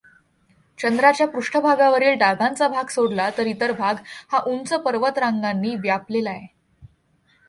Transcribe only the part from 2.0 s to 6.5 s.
डागांचा भाग सोडला तर इतर भाग हा उंच पर्वतरांगानी व्यापलेला आहे.